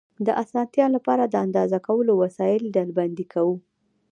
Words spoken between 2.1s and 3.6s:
وسایل ډلبندي کوو.